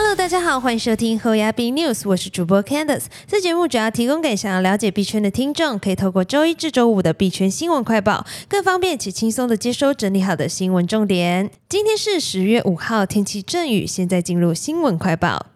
[0.00, 3.06] Hello，大家好，欢迎收听后牙币 News，我是主播 Candice。
[3.26, 11.50] 这节目主要提供给想要了解币圈的听众，可以透过周一至周五的币圈新闻快报，更方便且轻松的接收整理好的新闻重点。
[11.68, 13.84] 今天是十月五号，天气阵雨。
[13.84, 15.46] 现在进入新闻快报。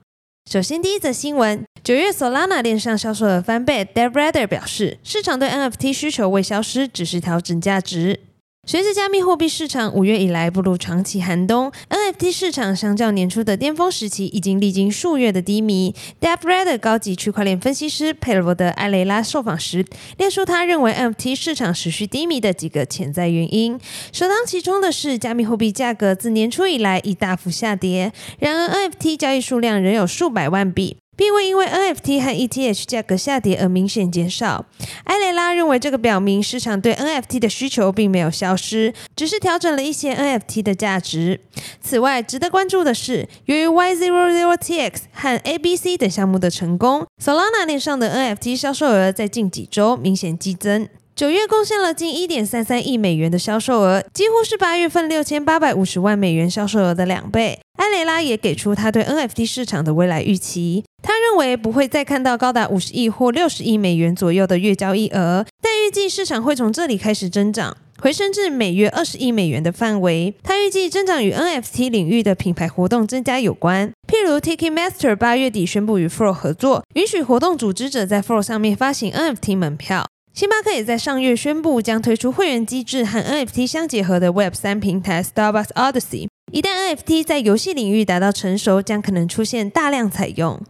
[0.50, 3.84] 首先，第一则新闻：九月 Solana 链上销售额翻倍。
[3.84, 8.18] d e v r a d e r 表示，市场对 NFT 需求未消失，只是调整价值。
[8.64, 15.92] 随着加密货币市场五月以来步入长期寒冬，NFT 市场相较年初的巅峰时期，已经历经数月的低迷。
[16.20, 19.84] d e v r a d e r 高级区块链分析师佩罗德埃雷拉受访时，
[20.16, 23.80] 列出他认为 NFT 市场持续低迷的几个潜在原因。
[24.12, 31.01] 首当其冲的是，加密货币价格自年初以来已大幅下跌，然而 NFT 交易数量仍有数百万笔。
[31.16, 34.64] 并未因为 NFT 和 ETH 价格下跌而明显减少。
[35.04, 41.40] 埃雷拉认为，这个表明市场对 NFT 的需求并没有消失，只是调整了一些 NFT 的价值。
[41.80, 50.88] 此外，值得关注的是，由于 Y00TX 和 ABC 等项目的成功，Solana 链上的 NFT 销售额在近几周明显激增。
[51.14, 57.60] 九月贡献了近一点三三亿美元的销售额，几乎是八月份六千八百五十万美元销售额的两倍。
[57.76, 60.84] 埃雷拉也给出他对 NFT 市场的未来预期，
[61.32, 70.34] 认为不会再看到高达五十亿或六十亿美元左右的月交易额，但预计市场会从这里开始增长，回升至每月二十亿美元的范围。
[70.42, 80.06] 他预计增长与 NFT 领域的品牌活动增加有关，譬如 Tiki Master 八月底宣布与 Flow 合作，允许活动组织者在 Flow 上面发行 NFT 门票。
[80.34, 86.28] 星巴克也在上月宣布将推出会员机制和 NFT 相结合的 Web 三平台 Starbucks Odyssey。
[86.52, 90.60] 一旦 NFT 在游戏领域达到成熟，将可能出现大量采用。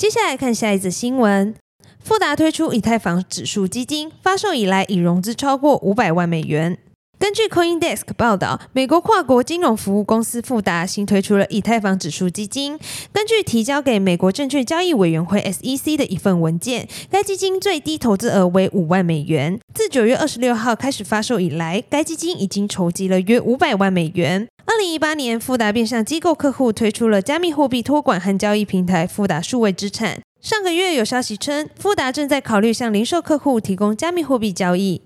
[0.00, 1.54] 接下来看下一则新闻：
[2.02, 6.78] 富达推出以太坊指数基金，发售以来已融资超过五百万美元。
[7.20, 12.78] 根据 CoinDesk 报道，美国跨国金融服务公司富达新推出了以太坊指数基金。
[13.12, 19.60] 根据提交给美国证券交易委员会 SEC 的一份文件，该基金最低投资额为五万美元。
[19.74, 24.48] 自九月二十六号开始发售以来，该基金已经筹集了约五百万美元。
[24.64, 30.22] 二零一八年，富达便向机构客户推出了加密货币托管和交易平台富达数位资产。
[30.40, 35.02] 上个月有消息称，富达正在考虑向零售客户提供加密货币交易。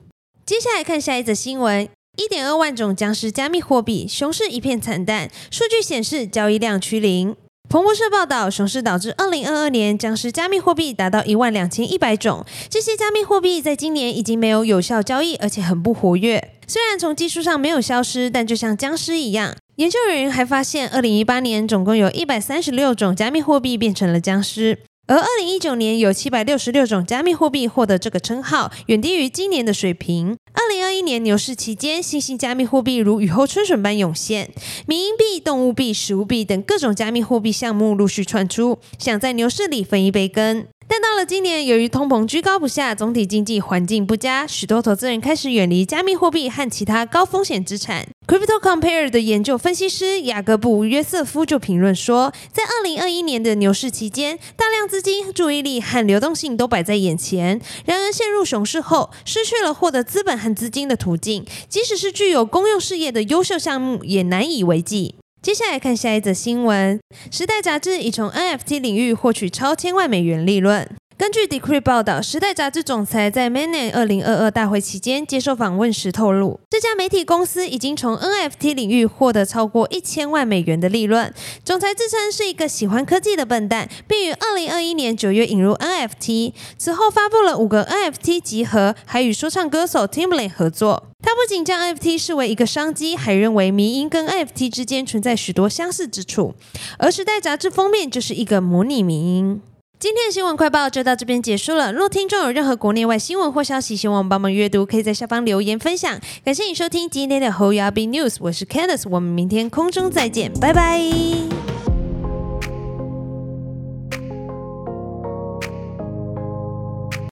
[0.46, 1.88] 接下来看下一则新闻。
[2.16, 5.28] 一点二万种僵尸加密货币，熊市一片惨淡。
[5.50, 7.34] 数据显示，交易量趋零。
[7.68, 12.44] 彭博社报道，熊市导致二零二二年僵尸加密货币达到一万两千一百种。
[12.70, 16.52] 这些加密货币在今年已经没有有效交易，而且很不活跃。
[16.68, 19.56] 虽然从技术上没有消失，但就像僵尸一样。
[19.76, 24.78] 研究人员还发现，二零一八年总共有一百三十六种加密货币变成了僵尸。
[25.06, 30.38] 而二零一九年有七百六十六种加密货币获得这个称号，远低于今年的水平。
[30.54, 34.50] 二零二一年牛市期间，新兴加密货币如雨后春笋般涌现，
[34.86, 40.66] 民营币、动物币、食物币等各种加密货币项目陆续窜出，想在牛市里分一杯羹。
[40.96, 48.06] 但到了今年，由于通膨居高不下，总体经济环境不佳，许多投资人开始远离加密货币和其他高风险资产。
[48.28, 57.60] Crypto Compare 的研究分析师雅各布约瑟夫就评论说，在二零二一年的牛市期间，大量资金、注意力和流动性都摆在眼前。
[57.84, 65.16] 然而，陷入熊市后，失去了获得资本和资金的途径，即使是具有公用事业的优秀项目，也难以为继。
[65.44, 66.98] 接下来看下一则新闻，
[67.36, 70.88] 《时代》杂志已从 NFT 领域获取超千万美元利润。
[71.16, 81.32] 根据 Decree 报道，《时代》杂志总裁在 m a n a 二零二二大会期间接受访问时透露，这家媒体公司已经从 NFT 领域获得超过一千万美元的利润。
[81.64, 91.04] 总裁自称是一个喜欢科技的笨蛋，并于二零二一年九月引入 NFT，此后发布了五个 NFT 集合，还与说唱歌手 Timbaland 合作。
[91.22, 96.56] 他不仅将 NFT 视为一个商机，还认为迷音跟 NFT 之间存在许多相似之处，
[96.98, 99.62] 而《时代》杂志封面就是一个模拟迷音。
[99.98, 101.90] 今天的新闻快报就到这边结束了。
[101.92, 106.20] 若听众有任何国内外新闻或消息，希望帮忙阅读，可以在下方留言分享。
[106.44, 111.53] 感谢你收听今天的 h o y a b News，我是 Candice，我们明天空中再见，拜拜。